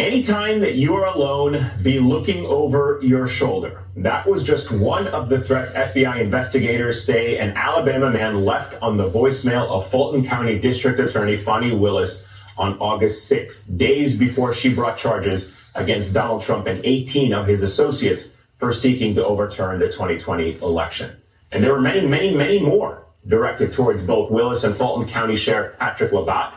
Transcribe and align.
Anytime 0.00 0.60
that 0.60 0.76
you 0.76 0.94
are 0.94 1.04
alone, 1.04 1.70
be 1.82 1.98
looking 2.00 2.46
over 2.46 2.98
your 3.02 3.26
shoulder. 3.26 3.84
That 3.96 4.26
was 4.26 4.42
just 4.42 4.72
one 4.72 5.06
of 5.08 5.28
the 5.28 5.38
threats 5.38 5.72
FBI 5.72 6.22
investigators 6.22 7.04
say 7.04 7.36
an 7.36 7.50
Alabama 7.50 8.10
man 8.10 8.42
left 8.42 8.80
on 8.80 8.96
the 8.96 9.10
voicemail 9.10 9.68
of 9.68 9.86
Fulton 9.90 10.24
County 10.24 10.58
District 10.58 10.98
Attorney 10.98 11.36
Fani 11.36 11.74
Willis 11.74 12.26
on 12.56 12.78
August 12.78 13.30
6th, 13.30 13.76
days 13.76 14.16
before 14.16 14.54
she 14.54 14.72
brought 14.72 14.96
charges 14.96 15.52
against 15.74 16.14
Donald 16.14 16.40
Trump 16.40 16.66
and 16.66 16.80
18 16.82 17.34
of 17.34 17.46
his 17.46 17.60
associates 17.60 18.30
for 18.56 18.72
seeking 18.72 19.14
to 19.16 19.24
overturn 19.26 19.80
the 19.80 19.88
2020 19.88 20.62
election. 20.62 21.14
And 21.52 21.62
there 21.62 21.74
were 21.74 21.80
many, 21.82 22.06
many, 22.06 22.34
many 22.34 22.58
more 22.58 23.04
directed 23.28 23.70
towards 23.70 24.02
both 24.02 24.30
Willis 24.30 24.64
and 24.64 24.74
Fulton 24.74 25.06
County 25.06 25.36
Sheriff 25.36 25.78
Patrick 25.78 26.12
Labat. 26.12 26.54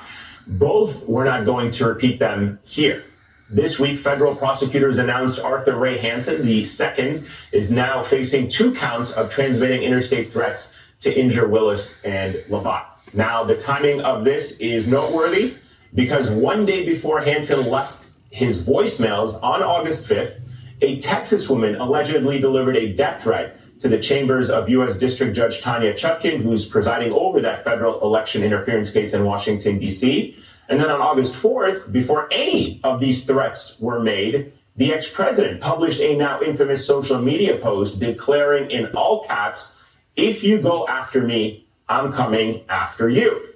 Both 0.48 1.05
we're 1.10 1.25
not 1.25 1.44
going 1.44 1.71
to 1.71 1.88
repeat 1.88 2.20
them 2.20 2.57
here. 2.64 3.04
This 3.50 3.78
week, 3.80 4.00
federal 4.00 4.36
prosecutors 4.36 4.98
announced 5.00 5.40
Arthur 5.40 5.76
Ray 5.76 5.98
Hanson, 5.98 6.45
the 6.45 6.63
second, 6.63 7.27
is 7.52 7.72
now 7.72 8.02
facing 8.02 8.48
two 8.48 8.73
counts 8.73 9.12
of 9.12 9.30
transmitting 9.30 9.84
interstate 9.84 10.31
threats 10.31 10.72
to 11.02 11.13
injure 11.13 11.48
Willis 11.48 12.02
and 12.03 12.36
Labat. 12.50 12.86
Now, 13.14 13.44
the 13.44 13.55
timing 13.55 14.02
of 14.02 14.23
this 14.23 14.58
is 14.58 14.88
noteworthy 14.88 15.55
because 15.94 16.30
one 16.30 16.66
day 16.66 16.86
before 16.86 17.20
Hanson 17.20 17.70
left 17.70 18.02
his 18.31 18.64
voicemails 18.64 19.41
on 19.44 19.62
August 19.62 20.08
5th, 20.08 20.39
a 20.81 20.98
Texas 21.00 21.50
woman 21.50 21.75
allegedly 21.75 22.39
delivered 22.39 22.78
a 22.78 22.94
death 22.94 23.23
threat 23.23 23.59
to 23.80 23.89
the 23.89 24.00
chambers 24.00 24.50
of 24.50 24.70
U.S. 24.70 24.98
District 24.98 25.36
Judge 25.36 25.62
Tanya 25.62 25.94
Chutkan, 25.94 26.41
who's 26.41 26.66
presiding 26.66 27.12
over 27.12 27.41
that 27.41 27.64
federal 27.64 28.02
election 28.02 28.44
interference 28.44 28.89
case 28.89 29.14
in 29.14 29.25
Washington, 29.25 29.78
D.C. 29.78 30.36
And 30.70 30.80
then 30.80 30.90
on 30.90 31.02
August 31.02 31.35
4th, 31.35 31.91
before 31.91 32.27
any 32.31 32.80
of 32.84 32.99
these 32.99 33.26
threats 33.26 33.80
were 33.80 33.99
made, 33.99 34.53
the 34.76 34.94
ex 34.94 35.09
president 35.09 35.62
published 35.62 35.99
a 35.99 36.16
now 36.16 36.41
infamous 36.41 36.86
social 36.86 37.22
media 37.22 37.58
post 37.58 38.00
declaring 38.00 38.72
in 38.72 38.88
all 38.95 39.23
caps, 39.23 39.80
if 40.16 40.44
you 40.44 40.61
go 40.61 40.88
after 40.88 41.22
me, 41.22 41.66
I'm 41.88 42.11
coming 42.11 42.64
after 42.69 43.09
you. 43.09 43.50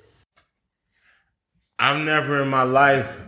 I've 1.80 2.04
never 2.04 2.42
in 2.42 2.50
my 2.50 2.64
life 2.64 3.20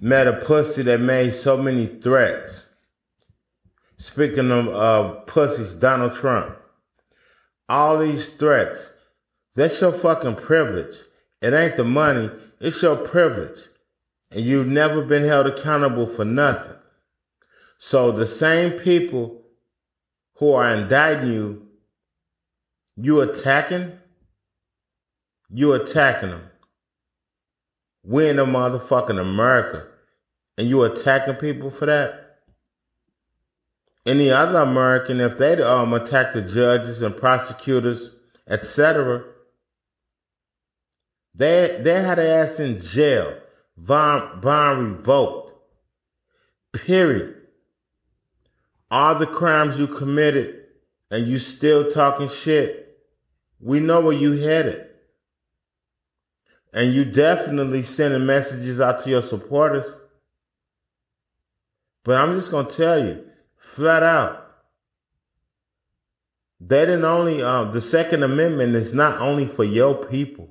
met 0.00 0.26
a 0.26 0.32
pussy 0.32 0.82
that 0.82 1.00
made 1.00 1.34
so 1.34 1.56
many 1.56 1.86
threats. 1.86 2.66
Speaking 3.96 4.50
of 4.50 4.68
uh, 4.68 5.12
pussies, 5.26 5.74
Donald 5.74 6.14
Trump. 6.14 6.56
All 7.68 7.98
these 7.98 8.28
threats, 8.30 8.94
that's 9.54 9.80
your 9.80 9.92
fucking 9.92 10.36
privilege. 10.36 10.96
It 11.40 11.54
ain't 11.54 11.76
the 11.76 11.84
money, 11.84 12.30
it's 12.60 12.82
your 12.82 12.96
privilege. 12.96 13.60
And 14.30 14.44
you've 14.44 14.68
never 14.68 15.02
been 15.02 15.24
held 15.24 15.46
accountable 15.46 16.06
for 16.06 16.24
nothing. 16.24 16.76
So 17.78 18.12
the 18.12 18.26
same 18.26 18.72
people 18.72 19.42
who 20.36 20.52
are 20.52 20.70
indicting 20.70 21.32
you, 21.32 21.66
you 22.96 23.20
attacking, 23.20 23.98
you 25.48 25.72
attacking 25.72 26.30
them. 26.30 26.50
We 28.04 28.28
in 28.28 28.36
the 28.36 28.44
motherfucking 28.44 29.20
America. 29.20 29.86
And 30.56 30.68
you 30.68 30.82
attacking 30.82 31.36
people 31.36 31.70
for 31.70 31.86
that? 31.86 32.38
Any 34.06 34.30
other 34.30 34.58
American, 34.58 35.20
if 35.20 35.38
they 35.38 35.60
um 35.62 35.92
attack 35.92 36.32
the 36.32 36.42
judges 36.42 37.02
and 37.02 37.16
prosecutors, 37.16 38.10
etc., 38.48 39.24
they 41.40 41.80
they 41.80 42.02
had 42.02 42.18
their 42.18 42.42
ass 42.42 42.60
in 42.60 42.78
jail, 42.78 43.34
bond, 43.74 44.42
bond 44.42 44.96
revoked. 44.96 45.54
Period. 46.74 47.34
All 48.90 49.14
the 49.14 49.26
crimes 49.26 49.78
you 49.78 49.86
committed 49.86 50.66
and 51.10 51.26
you 51.26 51.38
still 51.38 51.90
talking 51.90 52.28
shit, 52.28 52.98
we 53.58 53.80
know 53.80 54.02
where 54.02 54.16
you 54.16 54.32
headed. 54.32 54.86
And 56.74 56.92
you 56.92 57.06
definitely 57.06 57.84
sending 57.84 58.26
messages 58.26 58.78
out 58.78 59.02
to 59.04 59.10
your 59.10 59.22
supporters. 59.22 59.96
But 62.04 62.18
I'm 62.18 62.34
just 62.34 62.50
gonna 62.50 62.70
tell 62.70 63.02
you, 63.02 63.24
flat 63.56 64.02
out, 64.02 64.46
they 66.60 66.84
didn't 66.84 67.04
only 67.06 67.42
um, 67.42 67.72
the 67.72 67.80
Second 67.80 68.24
Amendment 68.24 68.76
is 68.76 68.92
not 68.92 69.22
only 69.22 69.46
for 69.46 69.64
your 69.64 70.04
people. 70.04 70.50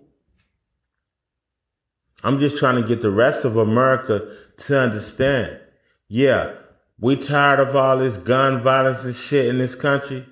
I'm 2.23 2.39
just 2.39 2.57
trying 2.57 2.81
to 2.81 2.87
get 2.87 3.01
the 3.01 3.11
rest 3.11 3.45
of 3.45 3.57
America 3.57 4.35
to 4.57 4.79
understand. 4.79 5.59
Yeah, 6.07 6.53
we 6.99 7.15
tired 7.15 7.59
of 7.59 7.75
all 7.75 7.97
this 7.97 8.17
gun 8.17 8.61
violence 8.61 9.05
and 9.05 9.15
shit 9.15 9.47
in 9.47 9.57
this 9.57 9.75
country. 9.75 10.25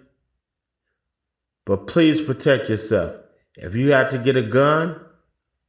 But 1.66 1.88
please 1.88 2.22
protect 2.22 2.70
yourself. 2.70 3.16
If 3.56 3.76
you 3.76 3.92
have 3.92 4.10
to 4.12 4.18
get 4.18 4.36
a 4.36 4.42
gun, 4.42 5.00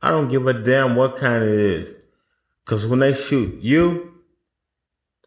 I 0.00 0.10
don't 0.10 0.28
give 0.28 0.46
a 0.46 0.52
damn 0.52 0.96
what 0.96 1.16
kind 1.16 1.42
it 1.42 1.50
is. 1.50 1.96
Cause 2.64 2.86
when 2.86 2.98
they 2.98 3.14
shoot 3.14 3.60
you, 3.60 4.14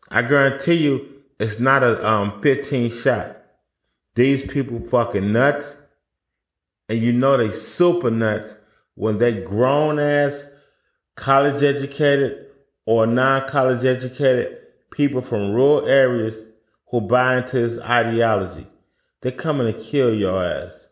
I 0.10 0.22
guarantee 0.22 0.76
you 0.76 1.24
it's 1.40 1.60
not 1.60 1.84
a 1.84 2.08
um 2.08 2.42
15 2.42 2.92
shot. 2.92 3.38
These 4.16 4.46
people 4.52 4.80
fucking 4.80 5.32
nuts. 5.32 5.82
And 6.88 7.00
you 7.00 7.14
know 7.14 7.38
they 7.38 7.52
super 7.52 8.12
nuts 8.12 8.56
when 8.96 9.18
they 9.18 9.44
grown 9.44 9.98
ass, 9.98 10.52
college 11.16 11.62
educated 11.64 12.48
or 12.86 13.06
non-college 13.06 13.84
educated 13.84 14.58
people 14.92 15.22
from 15.22 15.52
rural 15.52 15.86
areas 15.88 16.46
who 16.88 17.02
buy 17.02 17.38
into 17.38 17.58
his 17.58 17.80
ideology. 17.80 18.68
They're 19.22 19.32
coming 19.32 19.72
to 19.72 19.80
kill 19.80 20.14
your 20.14 20.44
ass. 20.44 20.90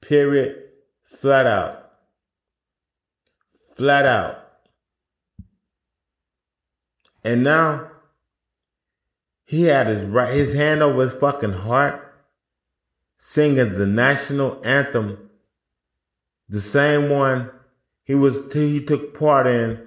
Period. 0.00 0.62
Flat 1.02 1.46
out. 1.46 1.90
Flat 3.76 4.06
out. 4.06 4.38
And 7.24 7.44
now 7.44 7.88
he 9.44 9.64
had 9.64 9.86
his 9.86 10.02
right 10.02 10.32
his 10.32 10.54
hand 10.54 10.82
over 10.82 11.02
his 11.02 11.12
fucking 11.12 11.52
heart, 11.52 12.14
singing 13.18 13.74
the 13.74 13.86
national 13.86 14.60
anthem, 14.64 15.30
the 16.48 16.60
same 16.60 17.10
one 17.10 17.50
he 18.04 18.14
was 18.14 18.52
he 18.52 18.84
took 18.84 19.18
part 19.18 19.46
in 19.46 19.80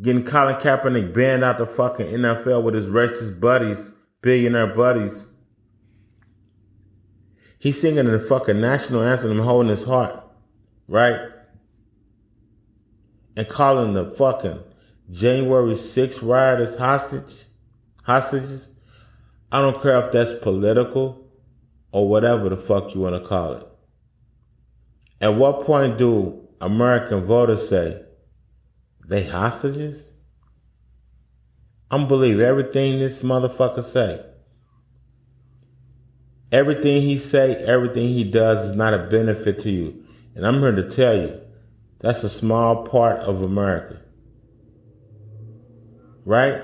getting 0.00 0.24
Colin 0.24 0.56
Kaepernick 0.56 1.14
banned 1.14 1.44
out 1.44 1.58
the 1.58 1.66
fucking 1.66 2.06
NFL 2.06 2.62
with 2.62 2.74
his 2.74 2.88
racist 2.88 3.40
buddies, 3.40 3.92
billionaire 4.20 4.74
buddies. 4.74 5.26
He's 7.58 7.80
singing 7.80 8.06
the 8.06 8.18
fucking 8.18 8.60
national 8.60 9.02
anthem, 9.02 9.38
holding 9.38 9.70
his 9.70 9.84
heart, 9.84 10.26
right? 10.88 11.20
and 13.36 13.48
calling 13.48 13.94
the 13.94 14.04
fucking 14.04 14.60
January 15.10 15.74
6th 15.74 16.22
rioters 16.22 16.76
hostage, 16.76 17.44
hostages. 18.04 18.70
I 19.50 19.60
don't 19.60 19.82
care 19.82 20.02
if 20.02 20.10
that's 20.10 20.32
political 20.42 21.26
or 21.92 22.08
whatever 22.08 22.48
the 22.48 22.56
fuck 22.56 22.94
you 22.94 23.02
want 23.02 23.22
to 23.22 23.28
call 23.28 23.52
it. 23.52 23.66
At 25.20 25.34
what 25.34 25.64
point 25.64 25.98
do 25.98 26.48
American 26.62 27.22
voters 27.22 27.68
say 27.68 28.00
they 29.08 29.24
hostages? 29.24 30.12
I'm 31.90 32.08
believe 32.08 32.40
everything 32.40 32.98
this 32.98 33.22
motherfucker 33.22 33.82
say. 33.82 34.24
Everything 36.52 37.02
he 37.02 37.18
say, 37.18 37.56
everything 37.64 38.08
he 38.08 38.24
does 38.24 38.70
is 38.70 38.76
not 38.76 38.94
a 38.94 39.06
benefit 39.08 39.58
to 39.60 39.70
you. 39.70 40.04
And 40.34 40.46
I'm 40.46 40.60
here 40.60 40.74
to 40.74 40.88
tell 40.88 41.16
you, 41.16 41.40
that's 41.98 42.22
a 42.24 42.28
small 42.28 42.86
part 42.86 43.18
of 43.20 43.42
America. 43.42 44.00
Right? 46.24 46.62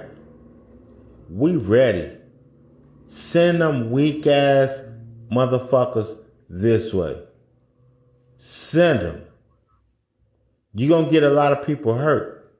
We 1.28 1.56
ready. 1.56 2.17
Send 3.06 3.61
them 3.61 3.90
weak 3.90 4.26
ass 4.26 4.82
motherfuckers 5.32 6.17
this 6.49 6.94
way. 6.94 7.23
Send 8.37 9.00
them. 9.00 9.27
You're 10.75 10.91
going 10.91 11.06
to 11.06 11.11
get 11.11 11.23
a 11.23 11.31
lot 11.31 11.53
of 11.53 11.67
people 11.67 11.94
hurt. 11.94 12.50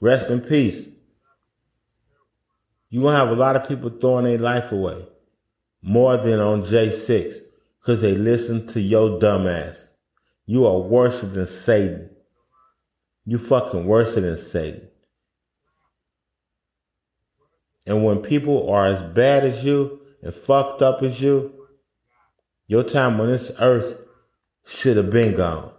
Rest 0.00 0.30
in 0.30 0.40
peace. 0.40 0.88
You're 2.90 3.02
going 3.02 3.14
to 3.14 3.18
have 3.18 3.30
a 3.30 3.40
lot 3.40 3.56
of 3.56 3.68
people 3.68 3.90
throwing 3.90 4.24
their 4.24 4.38
life 4.38 4.72
away. 4.72 5.06
More 5.82 6.16
than 6.16 6.40
on 6.40 6.62
J6 6.62 7.36
because 7.80 8.00
they 8.00 8.14
listen 8.14 8.66
to 8.68 8.80
your 8.80 9.18
dumbass. 9.18 9.88
You 10.46 10.66
are 10.66 10.78
worse 10.78 11.22
than 11.22 11.46
Satan. 11.46 12.10
You 13.24 13.38
fucking 13.38 13.86
worse 13.86 14.14
than 14.14 14.36
Satan. 14.38 14.88
And 17.86 18.04
when 18.04 18.18
people 18.18 18.70
are 18.70 18.86
as 18.86 19.02
bad 19.02 19.44
as 19.44 19.64
you 19.64 20.00
and 20.22 20.34
fucked 20.34 20.82
up 20.82 21.02
as 21.02 21.20
you, 21.20 21.52
your 22.66 22.84
time 22.84 23.20
on 23.20 23.26
this 23.26 23.50
earth 23.60 24.00
should 24.64 24.96
have 24.96 25.10
been 25.10 25.36
gone. 25.36 25.71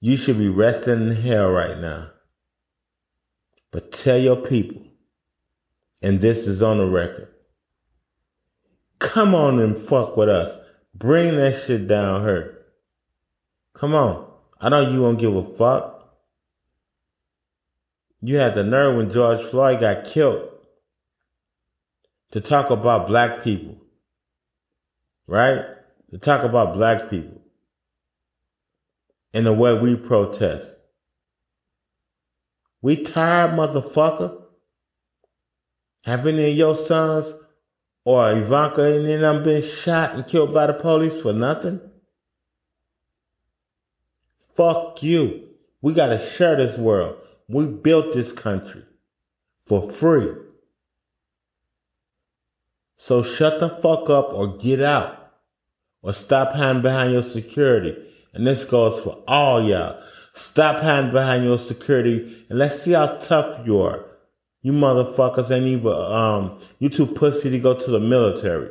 You 0.00 0.16
should 0.16 0.38
be 0.38 0.48
resting 0.48 1.08
in 1.08 1.16
hell 1.16 1.50
right 1.50 1.78
now. 1.78 2.10
But 3.70 3.90
tell 3.90 4.18
your 4.18 4.36
people, 4.36 4.82
and 6.02 6.20
this 6.20 6.46
is 6.46 6.62
on 6.62 6.78
the 6.78 6.86
record, 6.86 7.28
come 8.98 9.34
on 9.34 9.58
and 9.58 9.76
fuck 9.76 10.16
with 10.16 10.28
us. 10.28 10.58
Bring 10.94 11.36
that 11.36 11.60
shit 11.60 11.88
down 11.88 12.22
here. 12.22 12.64
Come 13.72 13.94
on. 13.94 14.30
I 14.60 14.68
know 14.68 14.90
you 14.90 15.02
won't 15.02 15.18
give 15.18 15.34
a 15.34 15.44
fuck. 15.44 16.16
You 18.20 18.36
had 18.36 18.54
the 18.54 18.64
nerve 18.64 18.96
when 18.96 19.10
George 19.10 19.42
Floyd 19.44 19.80
got 19.80 20.04
killed 20.04 20.48
to 22.30 22.40
talk 22.40 22.70
about 22.70 23.08
black 23.08 23.42
people. 23.42 23.76
Right? 25.26 25.64
To 26.10 26.18
talk 26.18 26.44
about 26.44 26.74
black 26.74 27.10
people 27.10 27.43
in 29.34 29.44
the 29.44 29.52
way 29.52 29.76
we 29.76 29.96
protest. 29.96 30.76
We 32.80 33.02
tired, 33.02 33.50
motherfucker. 33.50 34.42
Have 36.06 36.26
any 36.26 36.50
of 36.50 36.56
your 36.56 36.76
sons 36.76 37.34
or 38.04 38.30
Ivanka 38.30 38.96
and 38.96 39.06
then 39.06 39.22
them 39.22 39.42
been 39.42 39.62
shot 39.62 40.14
and 40.14 40.26
killed 40.26 40.54
by 40.54 40.66
the 40.66 40.74
police 40.74 41.20
for 41.20 41.32
nothing? 41.32 41.80
Fuck 44.54 45.02
you. 45.02 45.48
We 45.82 45.94
gotta 45.94 46.18
share 46.18 46.56
this 46.56 46.78
world. 46.78 47.16
We 47.48 47.66
built 47.66 48.12
this 48.12 48.30
country 48.30 48.84
for 49.60 49.90
free. 49.90 50.30
So 52.96 53.22
shut 53.22 53.58
the 53.60 53.68
fuck 53.68 54.08
up 54.08 54.32
or 54.32 54.56
get 54.56 54.80
out. 54.80 55.20
Or 56.02 56.12
stop 56.12 56.54
hiding 56.54 56.82
behind 56.82 57.12
your 57.12 57.22
security. 57.22 57.96
And 58.34 58.46
this 58.46 58.64
goes 58.64 59.00
for 59.00 59.22
all 59.26 59.62
y'all. 59.62 60.00
Stop 60.32 60.82
hiding 60.82 61.12
behind 61.12 61.44
your 61.44 61.58
security 61.58 62.44
and 62.48 62.58
let's 62.58 62.82
see 62.82 62.92
how 62.92 63.06
tough 63.18 63.64
you 63.64 63.80
are. 63.80 64.04
You 64.62 64.72
motherfuckers 64.72 65.54
ain't 65.54 65.66
even, 65.66 65.92
um, 65.92 66.58
you 66.78 66.88
too 66.88 67.06
pussy 67.06 67.50
to 67.50 67.58
go 67.60 67.78
to 67.78 67.90
the 67.90 68.00
military. 68.00 68.70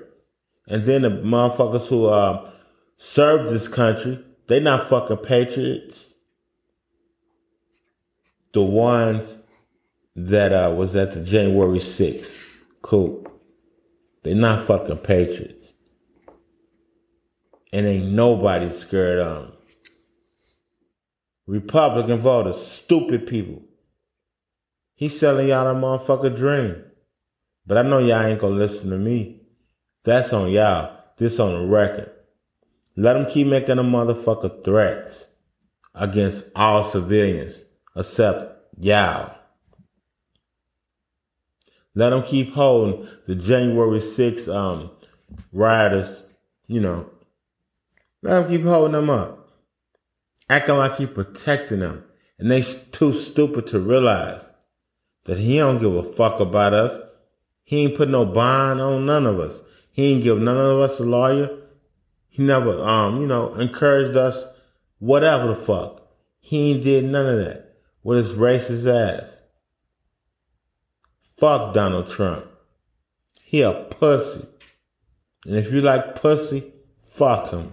And 0.68 0.84
then 0.84 1.04
the 1.04 1.10
motherfuckers 1.10 1.88
who, 1.88 2.08
uh, 2.08 2.50
serve 2.98 3.48
this 3.48 3.68
country, 3.68 4.20
they 4.48 4.60
not 4.60 4.88
fucking 4.88 5.18
patriots. 5.18 6.16
The 8.52 8.64
ones 8.64 9.38
that, 10.16 10.52
uh, 10.52 10.74
was 10.76 10.96
at 10.96 11.14
the 11.14 11.24
January 11.24 11.80
6th. 11.80 12.46
Cool. 12.82 13.26
They 14.24 14.34
not 14.34 14.66
fucking 14.66 14.98
patriots. 14.98 15.74
And 17.72 17.86
ain't 17.86 18.12
nobody 18.12 18.70
scared 18.70 19.20
of 19.20 19.48
them. 19.48 19.53
Republican 21.46 22.20
voters, 22.20 22.66
stupid 22.66 23.28
people. 23.28 23.62
He's 24.94 25.20
selling 25.20 25.50
y'all 25.50 25.68
a 25.68 25.74
motherfucker 25.74 26.36
dream. 26.36 26.84
But 27.66 27.78
I 27.78 27.82
know 27.84 28.00
y'all 28.00 28.24
ain't 28.24 28.40
gonna 28.40 28.56
listen 28.56 28.90
to 28.92 28.98
me. 28.98 29.42
That's 30.04 30.34
on 30.34 30.50
y'all. 30.52 30.98
This 31.18 31.40
on 31.40 31.54
the 31.54 31.68
record. 31.68 32.12
Let 32.96 33.14
them 33.14 33.26
keep 33.26 33.48
making 33.48 33.78
the 33.78 33.84
motherfucker 33.84 34.64
threats 34.64 35.32
against 35.96 36.50
all 36.56 36.84
civilians 36.84 37.64
except 37.96 38.68
y'all. 38.80 39.36
Let 41.96 42.10
them 42.10 42.24
keep 42.24 42.54
holding 42.54 43.08
the 43.28 43.36
January 43.36 44.00
6th 44.00 44.54
um, 44.54 44.92
rioters, 45.52 46.24
you 46.68 46.82
know. 46.82 47.10
Let 48.24 48.42
them 48.42 48.50
keep 48.50 48.64
holding 48.64 48.94
them 48.94 49.10
up. 49.10 49.43
Acting 50.54 50.78
like 50.78 50.98
he 50.98 51.08
protecting 51.08 51.80
them. 51.80 52.04
And 52.38 52.52
they 52.52 52.62
too 52.62 53.12
stupid 53.12 53.66
to 53.68 53.80
realize 53.80 54.54
that 55.24 55.40
he 55.40 55.58
don't 55.58 55.80
give 55.80 55.96
a 55.96 56.04
fuck 56.04 56.40
about 56.40 56.76
us. 56.76 56.96
He 57.64 57.86
ain't 57.86 57.98
put 57.98 58.08
no 58.08 58.24
bond 58.24 58.80
on 58.80 59.08
none 59.08 59.26
of 59.26 59.40
us. 59.40 59.64
He 59.90 60.12
ain't 60.12 60.24
give 60.24 60.40
none 60.40 60.58
of 60.58 60.80
us 60.80 61.00
a 61.00 61.06
lawyer. 61.06 61.50
He 62.30 62.44
never, 62.44 62.80
um, 62.84 63.20
you 63.20 63.26
know, 63.26 63.56
encouraged 63.56 64.16
us, 64.16 64.46
whatever 65.00 65.48
the 65.48 65.56
fuck. 65.56 66.08
He 66.40 66.70
ain't 66.70 66.84
did 66.84 67.06
none 67.06 67.26
of 67.26 67.44
that 67.44 67.78
with 68.04 68.20
his 68.20 68.34
racist 68.34 68.88
ass. 68.88 69.42
Fuck 71.36 71.74
Donald 71.74 72.12
Trump. 72.12 72.46
He 73.42 73.64
a 73.64 73.74
pussy. 73.74 74.46
And 75.48 75.56
if 75.56 75.74
you 75.74 75.82
like 75.82 76.22
pussy, 76.22 76.74
fuck 77.02 77.50
him. 77.50 77.72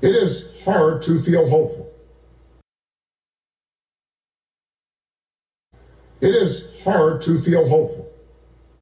It 0.00 0.14
is 0.14 0.52
hard 0.64 1.02
to 1.02 1.20
feel 1.20 1.48
hopeful. 1.48 1.92
It 6.20 6.34
is 6.34 6.72
hard 6.84 7.20
to 7.22 7.40
feel 7.40 7.68
hopeful. 7.68 8.07